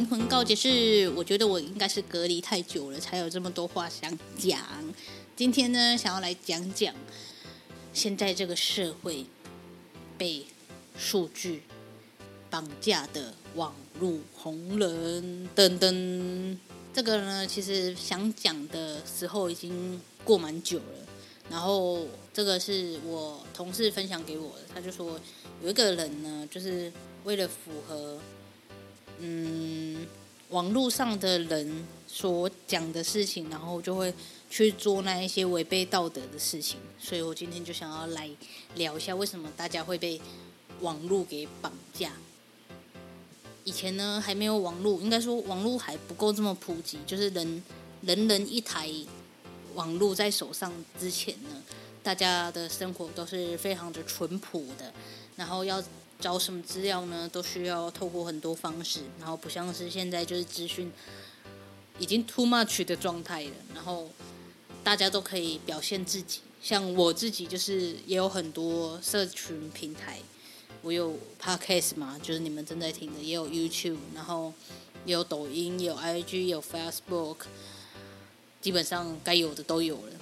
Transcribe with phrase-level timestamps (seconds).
[0.00, 4.58] 灵魂告解是，我觉得我应该是隔离太久了，才有这么多话想讲。
[5.36, 6.94] 今天呢，想要来讲讲
[7.92, 9.26] 现在这个社会
[10.16, 10.46] 被
[10.96, 11.64] 数据
[12.48, 16.58] 绑架的网络红人等等。
[16.94, 21.06] 这个呢，其实想讲的时候已经过蛮久了。
[21.50, 25.20] 然后这个是我同事分享给我的，他就说
[25.62, 26.90] 有一个人呢，就是
[27.24, 28.18] 为了符合。
[29.22, 30.06] 嗯，
[30.48, 34.12] 网络上的人所讲的事情，然后就会
[34.48, 38.30] 去做那一些违背道德的事情，所以我今天就想要来
[38.76, 40.18] 聊一下，为什么大家会被
[40.80, 42.12] 网络给绑架。
[43.64, 47.62] 以前呢，还没有网络，应该说网络还不够这么普及，就是人
[48.00, 48.90] 人人一台
[49.74, 51.62] 网络在手上之前呢，
[52.02, 54.90] 大家的生活都是非常的淳朴的，
[55.36, 55.82] 然后要。
[56.20, 57.28] 找什么资料呢？
[57.32, 60.92] 都需要透过很多方式，然后不像是现在就是资讯
[61.98, 64.10] 已经 too much 的状态了，然后
[64.84, 66.40] 大家都可以表现自己。
[66.62, 70.18] 像我自己就是也有很多社群平台，
[70.82, 74.52] 我有 podcast 嘛，就是你们正在听的，也有 YouTube，然后
[75.06, 77.36] 也有抖音，有 IG，有 Facebook，
[78.60, 80.19] 基本上该有的都有了。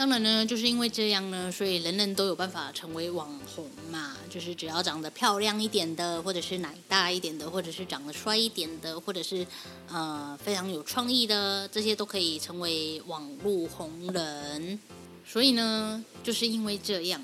[0.00, 4.16] 当然呢，就是因为这样呢，所以人人都有办法成为网红嘛。
[4.30, 9.46] 就是只要长得漂亮一点的，或者是奶大一点的，或者是长得帅一点的，或者是
[9.88, 14.80] 呃非常有创意的，这些都可以成为网络红人。
[15.26, 17.22] 所以呢，就是因为这样，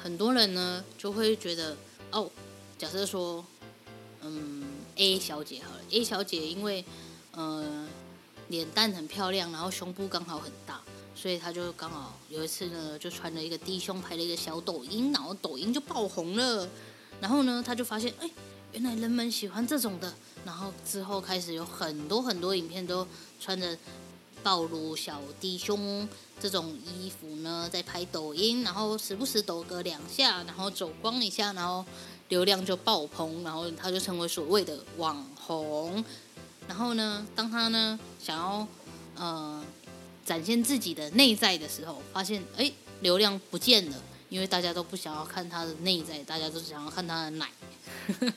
[0.00, 1.76] 很多人呢就会觉得，
[2.12, 2.30] 哦，
[2.78, 3.44] 假设说，
[4.20, 4.62] 嗯
[4.94, 6.84] ，A 小姐好了，A 小姐因为
[7.32, 7.88] 呃
[8.46, 10.80] 脸蛋很漂亮，然后胸部刚好很大。
[11.14, 16.68] 所以他就刚好有一次呢，就穿了一个低胸拍了一个小抖音，然后抖音就爆红了。
[17.20, 18.28] 然后呢，他就发现，哎，
[18.72, 20.12] 原来人们喜欢这种的。
[20.44, 23.06] 然后之后开始有很多很多影片都
[23.38, 23.78] 穿着
[24.42, 26.08] 暴露小低胸
[26.40, 31.84] 这种衣服呢，在拍抖音，然后时不时抖个两下，然后走光一下，然后
[32.30, 36.04] 流量就爆棚，然后他就成为所谓的网红。
[36.66, 38.66] 然后呢，当他呢想要，
[39.16, 39.62] 呃。
[40.24, 47.48] 展现自己的内在的时候，发现哎，流量不见了，因为大家都不想要看他的内在，大家都想要看他的奶。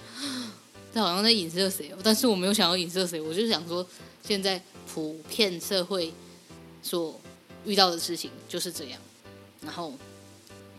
[0.93, 1.93] 这好像在影射谁？
[2.03, 3.85] 但是我没有想要影射谁，我就想说，
[4.23, 6.11] 现在普遍社会
[6.81, 7.19] 所
[7.65, 8.99] 遇到的事情就是这样。
[9.61, 9.93] 然后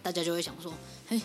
[0.02, 0.72] 大家就会想说，
[1.06, 1.20] 嘿，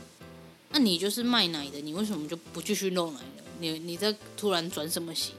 [0.70, 3.44] 那你就是卖奶的，你为什么就不继续弄奶了？
[3.60, 5.34] 你你在突然转什么型？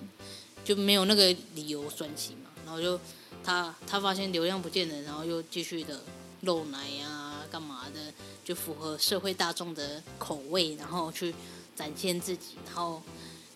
[0.65, 2.51] 就没有那个理由转型嘛？
[2.65, 2.99] 然后就。
[3.45, 6.01] 他他发现流量不见了，然后又继续的
[6.43, 8.13] 露奶啊，干嘛的，
[8.45, 11.35] 就符合社会大众的口味，然后去
[11.75, 13.03] 展现自己，然后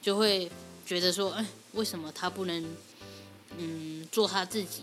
[0.03, 0.51] 就会
[0.85, 2.65] 觉得说，哎，为什么他不能
[3.59, 4.83] 嗯做他自己？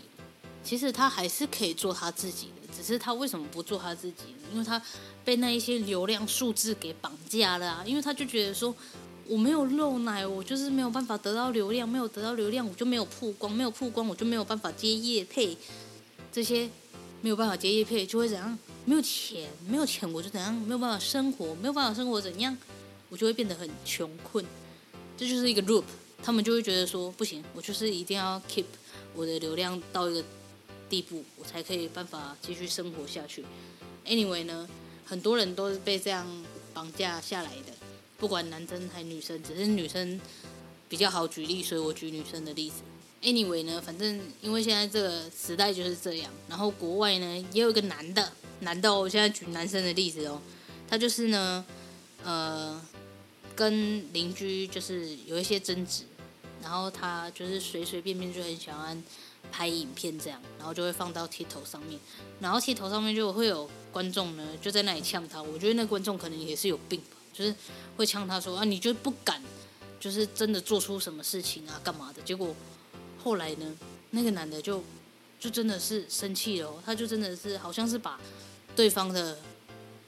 [0.62, 4.48] 其实他还是可以做他自己的，只是他为什么不做他自己呢？
[4.52, 4.80] 因为他
[5.24, 8.74] 被那一些流量数字给绑架了啊，因为他就觉得说。
[9.28, 15.56] 我没有露奶，我就是没有办法得到流量，没有得到流量，我就没有曝光，没有曝光，我就没有办法接业配，
[16.32, 16.68] 这些
[17.20, 18.58] 没有办法接业配就会怎样？
[18.84, 20.54] 没有钱，没有钱我就怎样？
[20.54, 22.56] 没有办法生活，没有办法生活怎样？
[23.08, 24.44] 我就会变得很穷困，
[25.16, 25.84] 这就是一个 loop。
[26.22, 28.64] 他们就会觉得说不行，我就是一定要 keep
[29.14, 30.24] 我的流量到一个
[30.88, 33.44] 地步，我才可以办法继续生活下去。
[34.06, 34.66] Anyway 呢，
[35.04, 36.26] 很多人都是被这样
[36.72, 37.83] 绑架下来的。
[38.24, 40.18] 不管男生还女生，只是女生
[40.88, 42.76] 比较好举例，所以我举女生的例子。
[43.20, 46.30] Anyway 呢，反正因为现在这个时代就是这样。
[46.48, 50.40] 然后国外呢也有一个男的，男的哦，我现在举男生的例子哦，
[50.88, 51.62] 他就是呢，
[52.24, 52.80] 呃，
[53.54, 56.04] 跟邻居就是有一些争执，
[56.62, 59.04] 然后他就是随随便便就很喜欢
[59.52, 62.00] 拍影片这样，然后就会放到 TikTok 上面，
[62.40, 67.02] 然后 TikTok 上面就会有观众呢就在那里呛他，我觉得那观众可能也是有病，
[67.34, 67.54] 就是
[67.96, 69.42] 会呛他说啊，你就不敢，
[70.00, 72.22] 就是真的做出什么事情啊，干嘛的？
[72.22, 72.54] 结果
[73.22, 73.76] 后来呢，
[74.10, 74.82] 那个男的就
[75.38, 78.18] 就真的是生气了，他就真的是好像是把
[78.74, 79.36] 对方的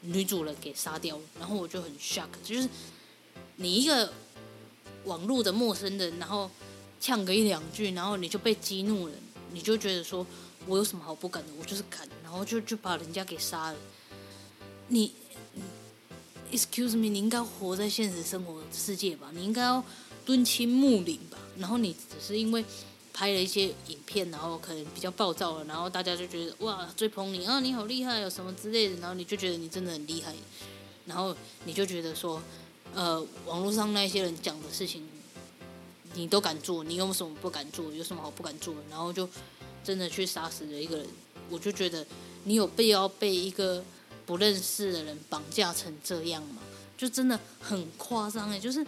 [0.00, 2.68] 女主人给杀掉了，然后我就很 shock，就是
[3.56, 4.12] 你一个。
[5.04, 6.50] 网络的陌生人，然后
[6.98, 9.14] 呛个一两句，然后你就被激怒了，
[9.52, 10.26] 你就觉得说，
[10.66, 11.52] 我有什么好不敢的？
[11.60, 13.78] 我就是敢，然后就就把人家给杀了。
[14.88, 15.12] 你
[16.56, 19.30] ，excuse me，你应该活在现实生活世界吧？
[19.34, 19.84] 你应该要
[20.24, 21.38] 敦亲睦邻吧？
[21.58, 22.64] 然后你只是因为
[23.12, 30.34] 拍了一些影片，然后可能比较暴躁了，然后大家就觉得哇，追捧你啊，你好厉害，有什么之类的，然后你就觉得你真的很厉害，
[31.04, 32.40] 然后你就觉得说。
[32.94, 35.02] 呃，网络上那些人讲的事情，
[36.14, 37.92] 你都敢做，你有什么不敢做？
[37.92, 38.80] 有什么好不敢做的？
[38.88, 39.28] 然后就
[39.84, 41.06] 真的去杀死了一个人，
[41.50, 42.06] 我就觉得
[42.44, 43.84] 你有必要被一个
[44.26, 46.60] 不认识的人绑架成这样吗？
[46.98, 48.58] 就真的很夸张哎！
[48.58, 48.84] 就是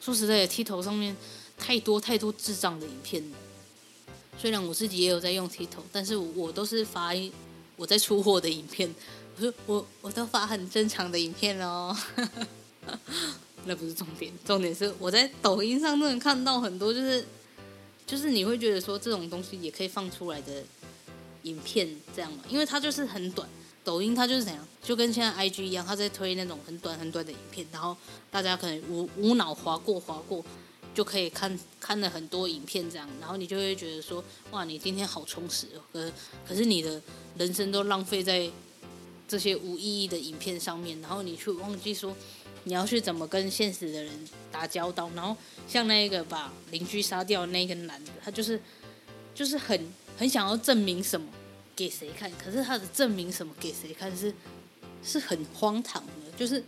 [0.00, 1.16] 说实在的，T 头上面
[1.58, 3.22] 太多太多智障的影片。
[4.38, 7.10] 虽然我自己也有在用 T 头但是我都是发
[7.76, 8.92] 我在出货的影片。
[9.36, 11.96] 我说我我都发很正常的影片哦，
[13.66, 17.24] 那不是重点，重点是我在抖音上都能看到很多，就是
[18.06, 20.64] 就是你会觉得说这种东西也可以放出来的
[21.42, 22.42] 影片这样嘛？
[22.48, 23.48] 因为它就是很短，
[23.84, 27.96] 抖音它就是怎样，就跟现在 IG 一样，它在推那种很短很短的影片，然后
[28.30, 30.44] 大家可能无无脑划过划过
[30.94, 36.12] 就可以看看了很多影片这样，然后你就会觉得说哇，你今天好充实哦，可
[36.46, 37.00] 可是你的
[37.36, 38.50] 人生都浪费在。
[39.30, 42.16] 这些无意义的影片上面，然后你去忘记说
[42.64, 44.10] 你要去怎么跟现实的人
[44.50, 45.36] 打交道，然后
[45.68, 48.58] 像那个把邻居杀掉的那个男的，他就是
[49.34, 49.78] 就是很
[50.18, 51.26] 很想要证明什么
[51.74, 54.34] 给谁看，可是他的证明什么给谁看是
[55.02, 56.62] 是很荒唐的，就是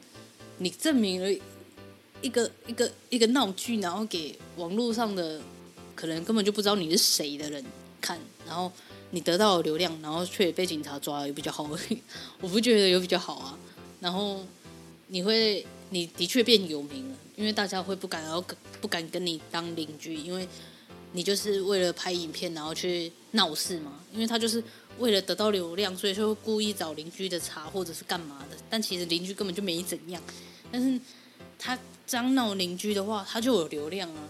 [0.58, 1.31] 你证明了
[2.23, 5.43] 一个一个一个闹剧，然后给网络上的
[5.94, 7.62] 可能根本就不知道你是谁的人
[8.00, 8.73] 看，然后。
[9.12, 11.69] 你得到了流量，然后却被警察抓了，也比较好。
[12.41, 13.58] 我不觉得有比较好啊。
[13.99, 14.47] 然后
[15.08, 18.41] 你会，你的确变有名了，因为大家会不敢，然后
[18.81, 20.47] 不敢跟你当邻居，因为
[21.12, 24.01] 你就是为了拍影片，然后去闹事嘛。
[24.12, 24.62] 因为他就是
[24.99, 28.57] 为了得到流量，所以说故意找邻居的茬或者是干嘛的。
[28.69, 30.23] 但其实邻居根本就没怎样，
[30.73, 31.01] 但是
[31.59, 34.29] 他这样闹邻居的话，他就有流量啊。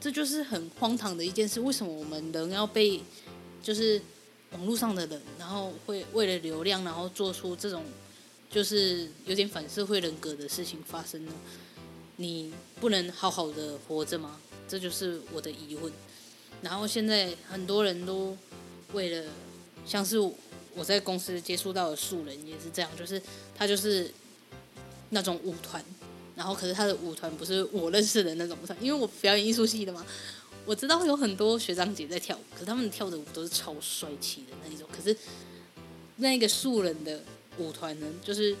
[0.00, 1.60] 这就是很荒唐的一件事。
[1.60, 3.02] 为什么我们人要被
[3.62, 4.00] 就是？
[4.52, 7.82] 网络上的人，然后会为了流量，然后做出这种
[8.50, 11.32] 就是有点反社会人格的事情发生呢？
[12.16, 14.38] 你不能好好的活着吗？
[14.68, 15.90] 这就是我的疑问。
[16.62, 18.36] 然后现在很多人都
[18.92, 19.30] 为了，
[19.84, 23.20] 像是我在公司接触到的素人也是这样，就是
[23.54, 24.10] 他就是
[25.10, 25.84] 那种舞团，
[26.34, 30.06] 然后可是他的舞团不是我认识的那种舞团，因为我表演艺术系的嘛。
[30.64, 34.88] 我知道有很多学长姐在跳舞，可是他们跳的舞都是超帅气的那一种。
[34.96, 35.16] 可是
[36.18, 37.20] 那个素人的
[37.58, 38.54] 舞团呢，就是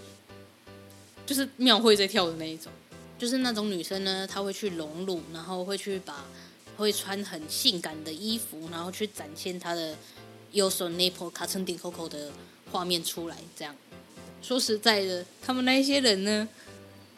[1.24, 2.72] 就是庙会在跳的那一种，
[3.16, 6.24] 就是那种女生呢，她会去隆乳，然后会去把
[6.76, 9.96] 会穿很性感的衣服，然后去展现她的
[10.52, 12.30] 右手 nipple 卡成顶 coco 的
[12.70, 13.36] 画面出来。
[13.56, 13.74] 这样
[14.42, 16.48] 说实在的，他们那一些人呢，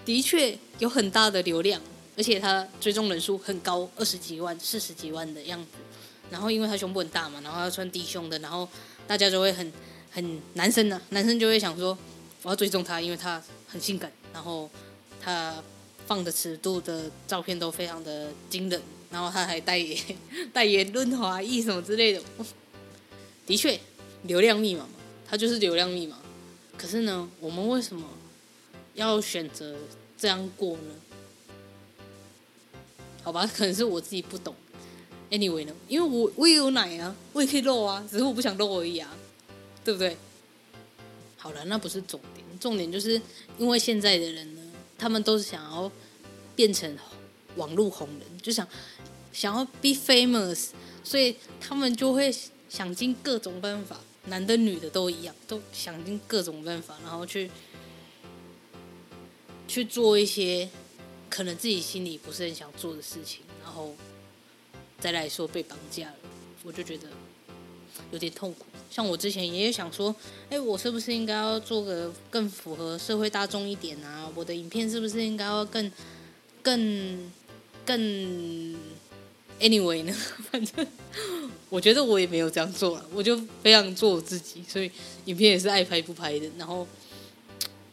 [0.04, 1.80] 的确有很大的流量。
[2.16, 5.70] 而且他追踪人数很高，二十几万、四十几万的样子。
[6.30, 8.68] 然后因为他胸部很大嘛，然后要穿低胸的，然后
[9.04, 9.72] 大家就会很
[10.12, 11.98] 很男生呢、啊，男生就会想说
[12.42, 14.70] 我要追踪他，因为他很性感，然后
[15.20, 15.60] 他
[16.06, 18.80] 放的尺度的照片都非常的惊人，
[19.14, 19.96] 然后他还代 言
[20.52, 22.20] 代言润滑液什么之类的。
[23.46, 23.78] 的确，
[24.24, 24.90] 流量密码嘛，
[25.24, 26.18] 他就是流量密码。
[26.76, 28.04] 可是呢，我们为什么
[28.94, 29.76] 要选择
[30.18, 30.94] 这样过呢？
[33.22, 34.52] 好吧，可能是我自己不懂。
[35.30, 39.08] Anyway 呢，因为我我也有奶啊，我也可以露啊，只是我不想露而已啊，
[39.84, 40.16] 对不对？
[41.36, 43.20] 好了，那不是重点，重点就是
[43.58, 44.62] 因为现在的人呢，
[44.98, 45.90] 他们都是想要
[46.56, 46.96] 变成
[47.56, 48.66] 网络红人，就想
[49.34, 50.68] 想要 be famous，
[51.02, 52.34] 所以他们就会
[52.70, 57.50] 想尽各种办法，男的女的都一样，都想尽各种办法，然后去
[59.68, 60.70] 去做一些。
[61.30, 63.92] 可能自己心里不是很想做的事情，然后
[65.00, 66.14] 再来说被绑架了，
[66.62, 67.08] 我就觉得
[68.12, 68.66] 有点痛苦。
[68.88, 70.14] 像我之前也有想说，
[70.48, 74.30] 哎，我是不是应该要做个更符合社会大众一点啊？
[74.36, 75.90] 我的影片是不是应该要更
[76.62, 77.32] 更
[77.84, 78.76] 更
[79.60, 80.12] anyway 呢，
[80.50, 80.86] 反正
[81.68, 84.90] 我觉得我也没有这样做了，我就非常做我自己，所以
[85.26, 86.46] 影片也是爱拍不拍的。
[86.58, 86.86] 然后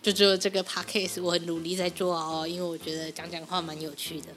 [0.01, 4.27] 就只有这个 podcast 我很努力在做哦，因为我觉得讲讲话蛮有趣的，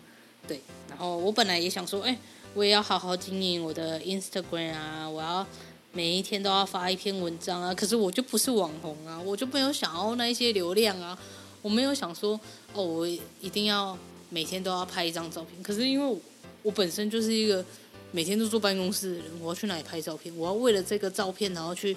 [0.47, 0.61] 对。
[0.89, 2.17] 然后我本来也想说，哎，
[2.55, 5.47] 我也要好好经营我的 Instagram 啊，我要
[5.93, 7.75] 每一天都要发一篇文章啊。
[7.75, 11.19] 可是我就不是网红啊，我就没有想要那一些流量啊，
[11.63, 12.39] 我没有想说，
[12.73, 13.97] 哦，我一定要。
[14.31, 16.19] 每天都要拍一张照片，可是因为
[16.65, 17.63] 我，本身就是一个
[18.11, 20.35] 每天都坐办公室的人，我要去哪里拍照片？
[20.35, 21.95] 我要为了这个照片，然后去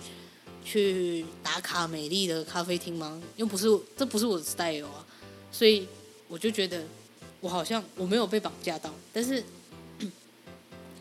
[0.62, 3.22] 去打卡美丽的咖啡厅吗？
[3.38, 5.08] 又不是，这不是我的 style 啊，
[5.54, 5.88] 所以
[6.28, 6.84] 我就觉得
[7.40, 9.42] 我好像我没有被绑架到，但是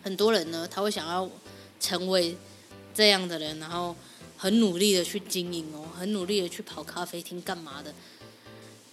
[0.01, 1.29] 很多人呢，他会想要
[1.81, 2.37] 成为
[2.95, 3.97] 这样的人，然后
[4.37, 7.93] 很努力的去经营哦，很努力的去跑咖啡厅干嘛的。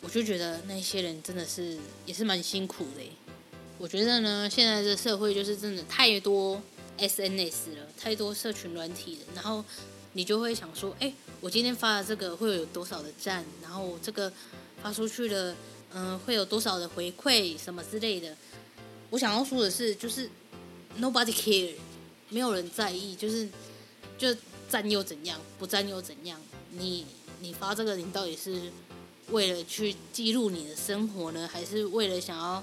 [0.02, 1.78] 我就觉得那些人真的是
[2.08, 3.04] 也是蛮辛苦的。
[3.78, 6.62] 我觉得呢，现在的社会就是真的太多
[6.98, 9.22] SNS 了，太多社群软体了。
[9.36, 9.64] 然后
[10.14, 11.12] 你就会想说，哎，
[11.42, 13.44] 我今天发的这个会有多少的赞？
[13.62, 14.32] 然后这个
[14.82, 15.56] 发出去了，
[15.94, 18.36] 嗯，会有多少的回馈什么之类的。
[19.10, 20.30] 我想要说的是，就是
[21.00, 21.74] nobody care，
[22.30, 23.50] 没有人在意，就是
[24.18, 24.36] 就
[24.70, 26.40] 赞又怎样，不赞又怎样？
[26.72, 27.06] 你
[27.42, 28.72] 你发这个，你到底是？
[29.30, 32.62] 为了去记录你的生活呢，还是为了想要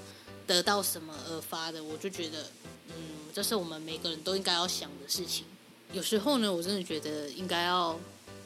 [0.50, 1.82] 得到什么而发的？
[1.82, 2.42] 我就觉得，
[2.88, 2.94] 嗯，
[3.32, 5.44] 这是我们每个人都应该要想的事情。
[5.92, 7.96] 有时候呢，我真的觉得应该要，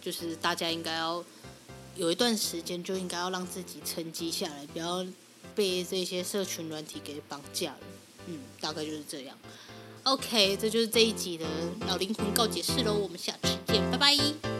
[0.02, 1.24] 就是大家应该要
[1.96, 5.02] 有一段时间，就应该要让自己沉积下来，不要
[5.54, 7.78] 被这些社群软体给绑架了。
[8.26, 9.38] 嗯，大概就是这样。
[10.02, 11.46] OK，这就是这一集的
[11.88, 14.53] 老灵魂告解室喽，我们下次见，拜拜。